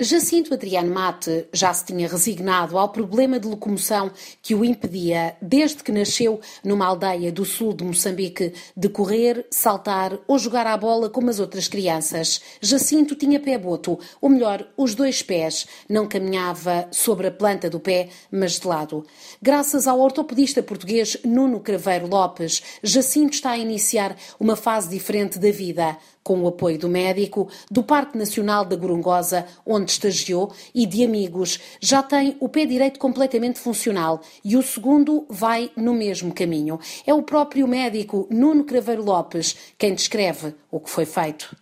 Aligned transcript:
Jacinto 0.00 0.52
Adriano 0.52 0.92
Mate 0.92 1.46
já 1.52 1.72
se 1.72 1.84
tinha 1.84 2.08
resignado 2.08 2.76
ao 2.76 2.88
problema 2.88 3.38
de 3.38 3.46
locomoção 3.46 4.10
que 4.42 4.52
o 4.52 4.64
impedia, 4.64 5.36
desde 5.40 5.84
que 5.84 5.92
nasceu 5.92 6.40
numa 6.64 6.86
aldeia 6.86 7.30
do 7.30 7.44
sul 7.44 7.72
de 7.72 7.84
Moçambique, 7.84 8.52
de 8.76 8.88
correr, 8.88 9.46
saltar 9.50 10.18
ou 10.26 10.38
jogar 10.38 10.66
à 10.66 10.76
bola 10.76 11.08
como 11.08 11.30
as 11.30 11.38
outras 11.38 11.68
crianças. 11.68 12.40
Jacinto 12.60 13.14
tinha 13.14 13.38
pé 13.38 13.56
boto, 13.56 13.98
ou 14.20 14.28
melhor, 14.28 14.66
os 14.76 14.94
dois 14.94 15.22
pés. 15.22 15.68
Não 15.88 16.08
caminhava 16.08 16.88
sobre 16.90 17.28
a 17.28 17.30
planta 17.30 17.70
do 17.70 17.78
pé, 17.78 18.08
mas 18.30 18.58
de 18.58 18.66
lado. 18.66 19.06
Graças 19.40 19.86
ao 19.86 20.00
ortopedista 20.00 20.62
português 20.62 21.16
Nuno 21.24 21.60
Craveiro 21.60 22.08
Lopes, 22.08 22.60
Jacinto 22.82 23.34
está 23.34 23.50
a 23.52 23.58
iniciar 23.58 24.16
uma 24.40 24.56
fase 24.56 24.88
diferente 24.88 25.38
da 25.38 25.50
vida 25.52 25.96
com 26.22 26.40
o 26.42 26.48
apoio 26.48 26.78
do 26.78 26.88
médico, 26.88 27.48
do 27.70 27.82
Parque 27.82 28.16
Nacional 28.16 28.64
da 28.64 28.76
Gorongosa, 28.76 29.46
onde 29.66 29.90
estagiou, 29.90 30.52
e 30.74 30.86
de 30.86 31.04
amigos. 31.04 31.58
Já 31.80 32.02
tem 32.02 32.36
o 32.40 32.48
pé 32.48 32.64
direito 32.64 32.98
completamente 32.98 33.58
funcional 33.58 34.20
e 34.44 34.56
o 34.56 34.62
segundo 34.62 35.26
vai 35.28 35.70
no 35.76 35.94
mesmo 35.94 36.32
caminho. 36.32 36.78
É 37.06 37.12
o 37.12 37.22
próprio 37.22 37.66
médico 37.66 38.28
Nuno 38.30 38.64
Craveiro 38.64 39.02
Lopes 39.02 39.56
quem 39.78 39.94
descreve 39.94 40.54
o 40.70 40.80
que 40.80 40.90
foi 40.90 41.04
feito. 41.04 41.56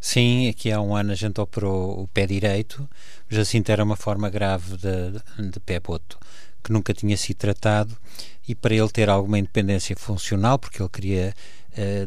Sim, 0.00 0.48
aqui 0.48 0.70
há 0.70 0.80
um 0.80 0.94
ano 0.94 1.12
a 1.12 1.14
gente 1.14 1.40
operou 1.40 2.02
o 2.02 2.08
pé 2.08 2.26
direito. 2.26 2.88
O 3.30 3.34
Jacinto 3.34 3.72
era 3.72 3.82
uma 3.82 3.96
forma 3.96 4.28
grave 4.28 4.76
de, 4.76 5.48
de 5.50 5.60
pé 5.60 5.80
boto, 5.80 6.18
que 6.62 6.70
nunca 6.70 6.92
tinha 6.92 7.16
sido 7.16 7.38
tratado, 7.38 7.96
e 8.46 8.54
para 8.54 8.74
ele 8.74 8.88
ter 8.90 9.08
alguma 9.08 9.38
independência 9.38 9.96
funcional, 9.96 10.58
porque 10.58 10.82
ele 10.82 10.90
queria 10.90 11.34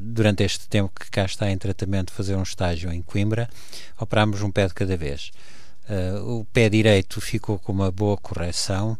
durante 0.01 0.43
este 0.43 0.67
tempo 0.67 0.99
que 0.99 1.09
cá 1.11 1.25
está 1.25 1.49
em 1.49 1.57
tratamento, 1.57 2.11
fazer 2.11 2.35
um 2.35 2.43
estágio 2.43 2.91
em 2.91 3.01
Coimbra, 3.01 3.49
operámos 3.99 4.41
um 4.41 4.51
pé 4.51 4.67
de 4.67 4.73
cada 4.73 4.95
vez. 4.95 5.31
Uh, 5.89 6.39
o 6.39 6.45
pé 6.45 6.67
direito 6.67 7.21
ficou 7.21 7.57
com 7.57 7.71
uma 7.71 7.89
boa 7.89 8.17
correção 8.17 8.97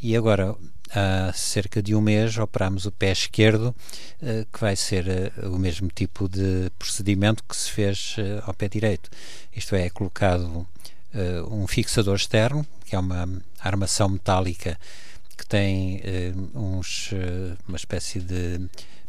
e 0.00 0.16
agora 0.16 0.54
há 0.94 1.32
cerca 1.32 1.82
de 1.82 1.96
um 1.96 2.00
mês 2.00 2.38
operámos 2.38 2.86
o 2.86 2.92
pé 2.92 3.10
esquerdo, 3.10 3.74
uh, 4.22 4.46
que 4.52 4.60
vai 4.60 4.76
ser 4.76 5.32
o 5.42 5.58
mesmo 5.58 5.88
tipo 5.88 6.28
de 6.28 6.70
procedimento 6.78 7.42
que 7.42 7.56
se 7.56 7.70
fez 7.70 8.16
ao 8.44 8.54
pé 8.54 8.68
direito. 8.68 9.10
Isto 9.54 9.74
é, 9.74 9.86
é 9.86 9.90
colocado 9.90 10.66
um 11.50 11.66
fixador 11.66 12.14
externo, 12.14 12.64
que 12.84 12.94
é 12.94 12.98
uma 12.98 13.26
armação 13.58 14.10
metálica 14.10 14.78
que 15.36 15.46
tem 15.46 16.02
uns, 16.54 17.10
uma 17.66 17.76
espécie 17.76 18.20
de 18.20 18.68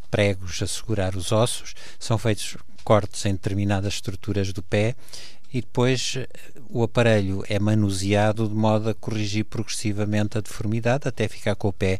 pregos 0.09 0.61
a 0.61 0.67
segurar 0.67 1.15
os 1.15 1.31
ossos, 1.31 1.73
são 1.97 2.17
feitos 2.17 2.57
cortes 2.83 3.25
em 3.25 3.33
determinadas 3.33 3.93
estruturas 3.93 4.51
do 4.51 4.63
pé 4.63 4.95
e 5.51 5.61
depois 5.61 6.15
eh, 6.15 6.27
o 6.69 6.83
aparelho 6.83 7.43
é 7.49 7.59
manuseado 7.59 8.47
de 8.47 8.53
modo 8.53 8.89
a 8.89 8.93
corrigir 8.93 9.45
progressivamente 9.45 10.37
a 10.37 10.41
deformidade 10.41 11.07
até 11.07 11.27
ficar 11.27 11.55
com 11.55 11.69
o 11.69 11.73
pé 11.73 11.99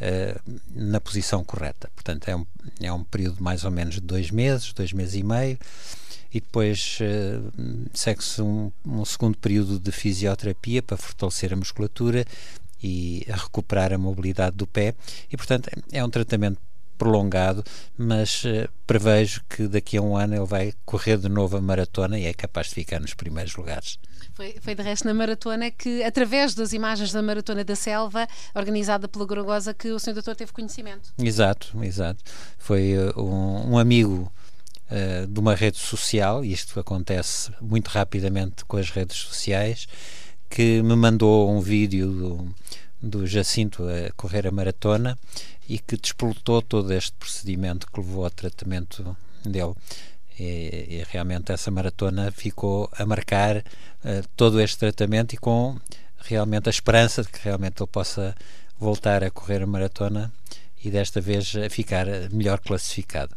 uh, 0.00 0.60
na 0.70 1.00
posição 1.00 1.42
correta. 1.42 1.90
Portanto, 1.94 2.28
é 2.28 2.36
um, 2.36 2.46
é 2.80 2.92
um 2.92 3.02
período 3.02 3.42
mais 3.42 3.64
ou 3.64 3.70
menos 3.70 3.94
de 3.94 4.02
dois 4.02 4.30
meses, 4.30 4.72
dois 4.74 4.92
meses 4.92 5.14
e 5.14 5.22
meio, 5.22 5.58
e 6.32 6.40
depois 6.40 6.98
uh, 7.00 7.88
segue-se 7.94 8.42
um, 8.42 8.70
um 8.84 9.04
segundo 9.06 9.38
período 9.38 9.78
de 9.78 9.90
fisioterapia 9.90 10.82
para 10.82 10.98
fortalecer 10.98 11.54
a 11.54 11.56
musculatura 11.56 12.26
e 12.82 13.26
a 13.30 13.36
recuperar 13.36 13.92
a 13.92 13.98
mobilidade 13.98 14.56
do 14.56 14.66
pé, 14.66 14.94
e 15.30 15.36
portanto 15.36 15.70
é 15.90 16.04
um 16.04 16.10
tratamento 16.10 16.58
prolongado, 17.00 17.64
mas 17.96 18.44
uh, 18.44 18.68
prevejo 18.86 19.40
que 19.48 19.66
daqui 19.66 19.96
a 19.96 20.02
um 20.02 20.14
ano 20.14 20.34
ele 20.34 20.44
vai 20.44 20.74
correr 20.84 21.16
de 21.16 21.30
novo 21.30 21.56
a 21.56 21.60
maratona 21.60 22.18
e 22.18 22.26
é 22.26 22.34
capaz 22.34 22.68
de 22.68 22.74
ficar 22.74 23.00
nos 23.00 23.14
primeiros 23.14 23.56
lugares. 23.56 23.98
Foi, 24.34 24.54
foi 24.60 24.74
de 24.74 24.82
resto 24.82 25.06
na 25.06 25.14
maratona 25.14 25.70
que, 25.70 26.02
através 26.02 26.54
das 26.54 26.74
imagens 26.74 27.10
da 27.10 27.22
Maratona 27.22 27.64
da 27.64 27.74
Selva, 27.74 28.28
organizada 28.54 29.08
pela 29.08 29.24
Gorogosa, 29.24 29.72
que 29.72 29.90
o 29.90 29.98
Sr. 29.98 30.12
Doutor 30.12 30.36
teve 30.36 30.52
conhecimento. 30.52 31.10
Exato, 31.18 31.82
exato. 31.82 32.22
Foi 32.58 32.94
uh, 32.98 33.18
um, 33.18 33.72
um, 33.72 33.78
amigo 33.78 34.30
uh, 34.90 35.26
de 35.26 35.40
uma 35.40 35.54
rede 35.54 35.78
social, 35.78 36.44
e 36.44 36.52
isto 36.52 36.78
acontece 36.78 37.50
muito 37.62 37.88
rapidamente 37.88 38.62
com 38.66 38.76
as 38.76 38.90
redes 38.90 39.16
sociais, 39.16 39.86
que 40.50 40.82
me 40.82 40.96
mandou 40.96 41.50
um 41.50 41.60
vídeo 41.60 42.08
do, 42.08 42.54
do 43.02 43.26
Jacinto 43.26 43.84
a 43.84 44.12
correr 44.12 44.46
a 44.46 44.50
maratona 44.50 45.18
e 45.68 45.78
que 45.78 45.96
despolutou 45.96 46.62
todo 46.62 46.92
este 46.92 47.12
procedimento 47.12 47.86
que 47.86 48.00
levou 48.00 48.24
ao 48.24 48.30
tratamento 48.30 49.16
dele. 49.44 49.74
E, 50.38 50.86
e 50.88 51.06
realmente 51.10 51.52
essa 51.52 51.70
maratona 51.70 52.30
ficou 52.30 52.88
a 52.96 53.04
marcar 53.04 53.58
uh, 53.58 54.26
todo 54.36 54.60
este 54.60 54.78
tratamento 54.78 55.34
e 55.34 55.38
com 55.38 55.78
realmente 56.18 56.68
a 56.68 56.70
esperança 56.70 57.22
de 57.22 57.28
que 57.28 57.44
realmente 57.44 57.82
ele 57.82 57.90
possa 57.90 58.34
voltar 58.78 59.22
a 59.22 59.30
correr 59.30 59.62
a 59.62 59.66
maratona 59.66 60.32
e 60.82 60.90
desta 60.90 61.20
vez 61.20 61.54
a 61.56 61.68
ficar 61.68 62.06
melhor 62.30 62.58
classificado. 62.60 63.36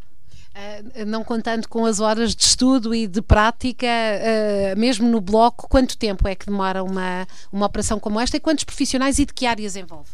Uh, 0.55 1.05
não 1.05 1.23
contando 1.23 1.67
com 1.67 1.83
as 1.83 1.99
horas 1.99 2.35
de 2.35 2.43
estudo 2.43 2.93
e 2.93 3.07
de 3.07 3.23
prática, 3.23 3.87
uh, 3.87 4.79
mesmo 4.79 5.09
no 5.09 5.19
bloco, 5.19 5.67
quanto 5.67 5.97
tempo 5.97 6.27
é 6.27 6.35
que 6.35 6.45
demora 6.45 6.83
uma, 6.83 7.27
uma 7.51 7.65
operação 7.65 7.99
como 7.99 8.19
esta 8.19 8.37
e 8.37 8.39
quantos 8.39 8.63
profissionais 8.63 9.17
e 9.17 9.25
de 9.25 9.33
que 9.33 9.47
áreas 9.47 9.75
envolve? 9.75 10.09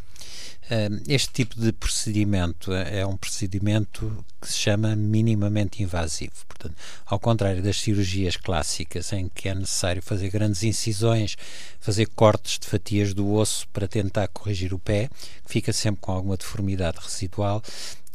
Este 1.07 1.33
tipo 1.33 1.59
de 1.59 1.71
procedimento 1.71 2.71
é 2.71 3.03
um 3.03 3.17
procedimento 3.17 4.23
que 4.39 4.47
se 4.47 4.59
chama 4.59 4.95
minimamente 4.95 5.81
invasivo. 5.81 6.45
Portanto, 6.47 6.75
ao 7.07 7.19
contrário 7.19 7.63
das 7.63 7.81
cirurgias 7.81 8.37
clássicas, 8.37 9.11
em 9.11 9.29
que 9.29 9.49
é 9.49 9.55
necessário 9.55 9.99
fazer 9.99 10.29
grandes 10.29 10.61
incisões, 10.61 11.35
fazer 11.79 12.05
cortes 12.15 12.59
de 12.59 12.67
fatias 12.67 13.15
do 13.15 13.33
osso 13.33 13.67
para 13.69 13.87
tentar 13.87 14.27
corrigir 14.27 14.71
o 14.71 14.77
pé, 14.77 15.09
que 15.43 15.51
fica 15.51 15.73
sempre 15.73 16.01
com 16.01 16.11
alguma 16.11 16.37
deformidade 16.37 16.99
residual, 17.01 17.63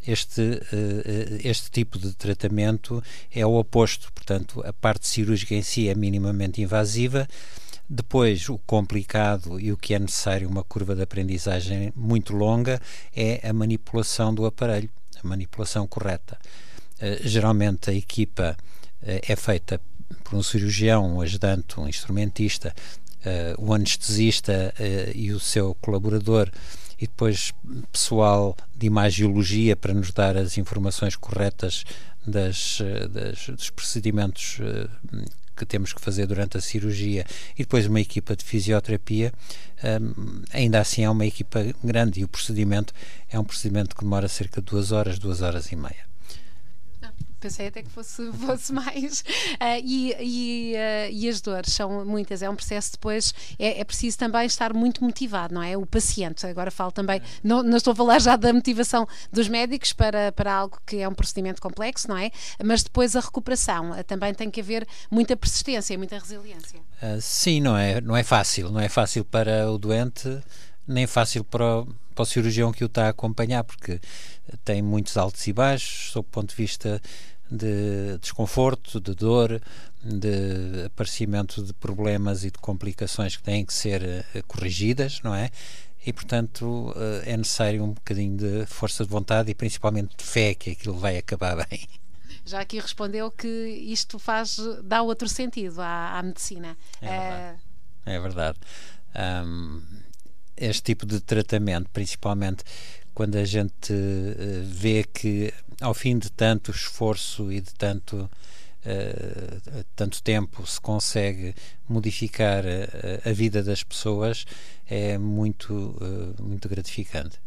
este, 0.06 0.60
este 1.42 1.70
tipo 1.70 1.98
de 1.98 2.12
tratamento 2.14 3.02
é 3.30 3.44
o 3.44 3.54
oposto. 3.54 4.12
Portanto, 4.12 4.62
a 4.66 4.72
parte 4.72 5.06
cirúrgica 5.06 5.54
em 5.54 5.62
si 5.62 5.88
é 5.88 5.94
minimamente 5.94 6.60
invasiva 6.60 7.26
depois, 7.88 8.48
o 8.48 8.58
complicado 8.58 9.60
e 9.60 9.70
o 9.70 9.76
que 9.76 9.94
é 9.94 9.98
necessário, 9.98 10.48
uma 10.48 10.64
curva 10.64 10.94
de 10.94 11.02
aprendizagem 11.02 11.92
muito 11.94 12.34
longa, 12.34 12.80
é 13.14 13.46
a 13.46 13.52
manipulação 13.52 14.34
do 14.34 14.46
aparelho, 14.46 14.88
a 15.22 15.26
manipulação 15.26 15.86
correta. 15.86 16.38
Uh, 16.96 17.28
geralmente, 17.28 17.90
a 17.90 17.94
equipa 17.94 18.56
uh, 19.02 19.20
é 19.22 19.36
feita 19.36 19.80
por 20.22 20.34
um 20.36 20.42
cirurgião, 20.42 21.16
um 21.16 21.20
ajudante, 21.20 21.78
um 21.78 21.88
instrumentista, 21.88 22.74
o 23.56 23.72
anestesista 23.72 24.74
e 25.14 25.32
o 25.32 25.40
seu 25.40 25.74
colaborador 25.80 26.50
e 27.04 27.06
depois 27.06 27.52
pessoal 27.92 28.56
de 28.74 28.86
imagiologia 28.86 29.76
para 29.76 29.92
nos 29.92 30.10
dar 30.10 30.38
as 30.38 30.56
informações 30.56 31.14
corretas 31.14 31.84
das, 32.26 32.78
das 33.10 33.46
dos 33.48 33.68
procedimentos 33.68 34.58
que 35.54 35.66
temos 35.66 35.92
que 35.92 36.00
fazer 36.00 36.26
durante 36.26 36.56
a 36.56 36.62
cirurgia. 36.62 37.26
E 37.54 37.58
depois 37.58 37.86
uma 37.86 38.00
equipa 38.00 38.34
de 38.34 38.42
fisioterapia, 38.42 39.32
ainda 40.50 40.80
assim 40.80 41.04
é 41.04 41.10
uma 41.10 41.26
equipa 41.26 41.60
grande 41.84 42.20
e 42.20 42.24
o 42.24 42.28
procedimento 42.28 42.94
é 43.28 43.38
um 43.38 43.44
procedimento 43.44 43.94
que 43.94 44.02
demora 44.02 44.26
cerca 44.26 44.62
de 44.62 44.66
duas 44.66 44.90
horas, 44.90 45.18
duas 45.18 45.42
horas 45.42 45.70
e 45.70 45.76
meia 45.76 46.13
pensei 47.44 47.66
até 47.66 47.82
que 47.82 47.90
fosse, 47.90 48.32
fosse 48.32 48.72
mais. 48.72 49.20
Uh, 49.20 49.80
e, 49.84 50.14
e, 50.18 50.74
uh, 50.74 51.12
e, 51.12 51.28
as 51.28 51.42
dores 51.42 51.72
são 51.72 52.04
muitas, 52.04 52.40
é 52.40 52.48
um 52.48 52.56
processo 52.56 52.92
depois, 52.92 53.34
é, 53.58 53.80
é, 53.80 53.84
preciso 53.84 54.18
também 54.18 54.46
estar 54.46 54.72
muito 54.72 55.04
motivado, 55.04 55.54
não 55.54 55.62
é? 55.62 55.76
O 55.76 55.84
paciente, 55.84 56.46
agora 56.46 56.70
falo 56.70 56.90
também, 56.90 57.20
não, 57.42 57.62
não 57.62 57.76
estou 57.76 57.92
a 57.92 57.94
falar 57.94 58.18
já 58.18 58.36
da 58.36 58.52
motivação 58.52 59.06
dos 59.30 59.48
médicos 59.48 59.92
para, 59.92 60.32
para 60.32 60.52
algo 60.54 60.80
que 60.86 60.96
é 60.96 61.08
um 61.08 61.14
procedimento 61.14 61.60
complexo, 61.60 62.08
não 62.08 62.16
é? 62.16 62.30
Mas 62.64 62.82
depois 62.82 63.14
a 63.14 63.20
recuperação, 63.20 63.90
uh, 63.90 64.02
também 64.04 64.32
tem 64.32 64.50
que 64.50 64.60
haver 64.60 64.86
muita 65.10 65.36
persistência, 65.36 65.98
muita 65.98 66.18
resiliência. 66.18 66.80
sim, 67.20 67.60
não 67.60 67.76
é, 67.76 68.00
não 68.00 68.16
é 68.16 68.22
fácil, 68.22 68.70
não 68.70 68.80
é 68.80 68.88
fácil 68.88 69.24
para 69.24 69.70
o 69.70 69.76
doente, 69.76 70.40
nem 70.86 71.06
fácil 71.06 71.44
para 71.44 71.80
o, 71.80 71.86
para 72.14 72.22
o 72.22 72.26
cirurgião 72.26 72.72
que 72.72 72.84
o 72.84 72.86
está 72.86 73.06
a 73.06 73.10
acompanhar, 73.10 73.64
porque 73.64 74.00
tem 74.64 74.82
muitos 74.82 75.16
altos 75.16 75.46
e 75.46 75.52
baixos, 75.52 76.12
sob 76.12 76.26
o 76.26 76.30
ponto 76.30 76.50
de 76.50 76.56
vista 76.56 77.00
de 77.56 78.18
desconforto, 78.18 79.00
de 79.00 79.14
dor, 79.14 79.60
de 80.02 80.84
aparecimento 80.86 81.62
de 81.62 81.72
problemas 81.72 82.44
e 82.44 82.50
de 82.50 82.58
complicações 82.58 83.36
que 83.36 83.42
têm 83.42 83.64
que 83.64 83.72
ser 83.72 84.02
uh, 84.02 84.46
corrigidas, 84.46 85.20
não 85.22 85.34
é? 85.34 85.50
E, 86.06 86.12
portanto, 86.12 86.90
uh, 86.90 87.22
é 87.24 87.36
necessário 87.36 87.82
um 87.82 87.92
bocadinho 87.92 88.36
de 88.36 88.66
força 88.66 89.04
de 89.04 89.10
vontade 89.10 89.50
e 89.50 89.54
principalmente 89.54 90.16
de 90.16 90.24
fé 90.24 90.54
que 90.54 90.70
aquilo 90.70 90.98
vai 90.98 91.16
acabar 91.16 91.56
bem. 91.68 91.88
Já 92.44 92.60
aqui 92.60 92.78
respondeu 92.78 93.30
que 93.30 93.48
isto 93.48 94.18
faz, 94.18 94.58
dá 94.82 95.00
outro 95.02 95.28
sentido 95.28 95.80
à, 95.80 96.18
à 96.18 96.22
medicina. 96.22 96.76
É 97.00 97.08
verdade. 97.08 97.56
Uh... 97.56 97.74
É 98.06 98.20
verdade. 98.20 98.58
um, 99.46 99.82
este 100.56 100.82
tipo 100.82 101.06
de 101.06 101.20
tratamento, 101.20 101.88
principalmente 101.90 102.62
quando 103.14 103.36
a 103.36 103.44
gente 103.44 103.92
uh, 103.92 104.64
vê 104.64 105.04
que 105.04 105.52
ao 105.80 105.94
fim 105.94 106.18
de 106.18 106.30
tanto 106.30 106.70
esforço 106.70 107.52
e 107.52 107.60
de 107.60 107.72
tanto 107.74 108.16
uh, 108.84 109.84
tanto 109.94 110.22
tempo 110.22 110.66
se 110.66 110.80
consegue 110.80 111.54
modificar 111.88 112.64
a, 112.66 113.30
a, 113.30 113.32
vida 113.32 113.62
das 113.62 113.82
pessoas 113.82 114.44
é 114.86 115.16
muito 115.16 115.72
uh, 115.72 116.42
muito 116.42 116.68
gratificante. 116.68 117.38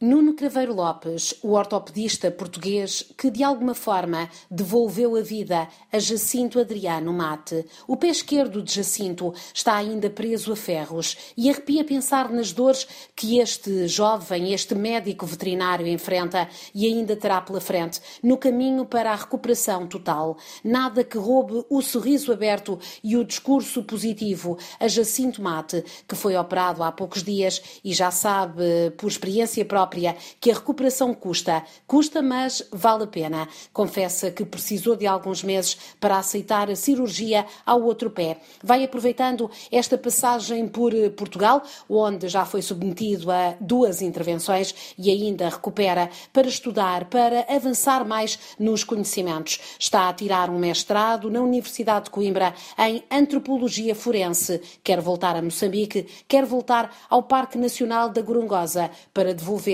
Nuno 0.00 0.34
Craveiro 0.34 0.74
Lopes, 0.74 1.36
o 1.40 1.52
ortopedista 1.52 2.28
português 2.28 3.04
que 3.16 3.30
de 3.30 3.44
alguma 3.44 3.74
forma 3.74 4.28
devolveu 4.50 5.16
a 5.16 5.20
vida 5.20 5.68
a 5.90 5.98
Jacinto 6.00 6.58
Adriano 6.58 7.12
Mate. 7.12 7.64
O 7.86 7.96
pé 7.96 8.08
esquerdo 8.08 8.60
de 8.60 8.74
Jacinto 8.74 9.32
está 9.54 9.76
ainda 9.76 10.10
preso 10.10 10.52
a 10.52 10.56
ferros 10.56 11.16
e 11.36 11.48
arrepia 11.48 11.84
pensar 11.84 12.28
nas 12.28 12.52
dores 12.52 12.88
que 13.14 13.38
este 13.38 13.86
jovem, 13.86 14.52
este 14.52 14.74
médico 14.74 15.26
veterinário 15.26 15.86
enfrenta 15.86 16.48
e 16.74 16.86
ainda 16.86 17.14
terá 17.14 17.40
pela 17.40 17.60
frente 17.60 18.00
no 18.20 18.36
caminho 18.36 18.84
para 18.84 19.12
a 19.12 19.16
recuperação 19.16 19.86
total. 19.86 20.36
Nada 20.64 21.04
que 21.04 21.16
roube 21.16 21.64
o 21.70 21.80
sorriso 21.80 22.32
aberto 22.32 22.80
e 23.02 23.16
o 23.16 23.24
discurso 23.24 23.84
positivo 23.84 24.58
a 24.80 24.88
Jacinto 24.88 25.40
Mate, 25.40 25.84
que 26.06 26.16
foi 26.16 26.36
operado 26.36 26.82
há 26.82 26.90
poucos 26.90 27.22
dias 27.22 27.62
e 27.84 27.94
já 27.94 28.10
sabe 28.10 28.90
por 28.98 29.08
experiência 29.08 29.64
própria 29.64 29.83
própria 29.84 30.16
que 30.40 30.50
a 30.50 30.54
recuperação 30.54 31.12
custa. 31.14 31.62
Custa, 31.86 32.22
mas 32.22 32.66
vale 32.72 33.04
a 33.04 33.06
pena. 33.06 33.48
Confessa 33.72 34.30
que 34.30 34.44
precisou 34.44 34.96
de 34.96 35.06
alguns 35.06 35.42
meses 35.42 35.76
para 36.00 36.18
aceitar 36.18 36.70
a 36.70 36.76
cirurgia 36.76 37.44
ao 37.66 37.82
outro 37.82 38.10
pé. 38.10 38.38
Vai 38.62 38.82
aproveitando 38.82 39.50
esta 39.70 39.98
passagem 39.98 40.66
por 40.66 40.92
Portugal, 41.16 41.62
onde 41.88 42.28
já 42.28 42.44
foi 42.46 42.62
submetido 42.62 43.30
a 43.30 43.54
duas 43.60 44.00
intervenções 44.00 44.94
e 44.96 45.10
ainda 45.10 45.48
recupera 45.50 46.08
para 46.32 46.48
estudar, 46.48 47.04
para 47.06 47.44
avançar 47.48 48.06
mais 48.06 48.38
nos 48.58 48.84
conhecimentos. 48.84 49.60
Está 49.78 50.08
a 50.08 50.14
tirar 50.14 50.48
um 50.48 50.58
mestrado 50.58 51.30
na 51.30 51.40
Universidade 51.40 52.06
de 52.06 52.10
Coimbra 52.10 52.54
em 52.78 53.04
Antropologia 53.10 53.94
Forense. 53.94 54.60
Quer 54.82 55.00
voltar 55.00 55.36
a 55.36 55.42
Moçambique, 55.42 56.06
quer 56.26 56.44
voltar 56.44 56.90
ao 57.10 57.22
Parque 57.22 57.58
Nacional 57.58 58.08
da 58.08 58.22
Gorongosa 58.22 58.90
para 59.12 59.34
devolver 59.34 59.73